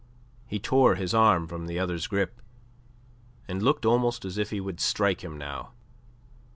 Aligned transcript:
He 0.47 0.57
tore 0.59 0.95
his 0.95 1.13
arm 1.13 1.45
from 1.45 1.67
the 1.67 1.77
other's 1.77 2.07
grip, 2.07 2.41
and 3.47 3.61
looked 3.61 3.85
almost 3.85 4.25
as 4.25 4.39
if 4.39 4.49
he 4.49 4.59
would 4.59 4.79
strike 4.79 5.23
him 5.23 5.37
now. 5.37 5.73